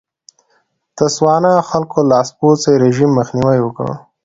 د 0.03 0.03
تسوانا 0.97 1.53
خلکو 1.69 1.99
د 2.03 2.09
لاسپوڅي 2.11 2.73
رژیم 2.83 3.09
مخنیوی 3.19 3.59
وکړ. 3.63 3.87